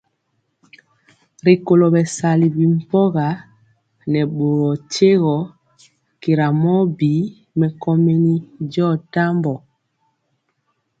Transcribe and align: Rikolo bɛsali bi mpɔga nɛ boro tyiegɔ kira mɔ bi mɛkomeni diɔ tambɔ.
Rikolo 1.45 1.85
bɛsali 1.93 2.47
bi 2.55 2.63
mpɔga 2.77 3.27
nɛ 4.11 4.21
boro 4.35 4.69
tyiegɔ 4.91 5.35
kira 6.21 6.47
mɔ 6.61 6.73
bi 6.97 7.11
mɛkomeni 7.59 8.33
diɔ 8.71 8.87
tambɔ. 9.13 9.53